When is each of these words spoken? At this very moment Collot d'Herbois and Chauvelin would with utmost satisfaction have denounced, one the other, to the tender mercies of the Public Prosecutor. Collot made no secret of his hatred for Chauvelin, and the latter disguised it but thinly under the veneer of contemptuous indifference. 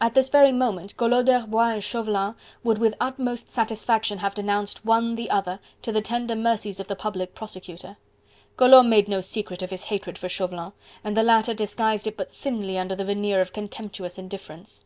At 0.00 0.14
this 0.14 0.28
very 0.28 0.50
moment 0.50 0.96
Collot 0.96 1.26
d'Herbois 1.26 1.74
and 1.74 1.84
Chauvelin 1.84 2.34
would 2.64 2.78
with 2.78 2.96
utmost 3.00 3.52
satisfaction 3.52 4.18
have 4.18 4.34
denounced, 4.34 4.84
one 4.84 5.14
the 5.14 5.30
other, 5.30 5.60
to 5.82 5.92
the 5.92 6.02
tender 6.02 6.34
mercies 6.34 6.80
of 6.80 6.88
the 6.88 6.96
Public 6.96 7.32
Prosecutor. 7.36 7.96
Collot 8.56 8.88
made 8.88 9.06
no 9.06 9.20
secret 9.20 9.62
of 9.62 9.70
his 9.70 9.84
hatred 9.84 10.18
for 10.18 10.28
Chauvelin, 10.28 10.72
and 11.04 11.16
the 11.16 11.22
latter 11.22 11.54
disguised 11.54 12.08
it 12.08 12.16
but 12.16 12.34
thinly 12.34 12.76
under 12.76 12.96
the 12.96 13.04
veneer 13.04 13.40
of 13.40 13.52
contemptuous 13.52 14.18
indifference. 14.18 14.82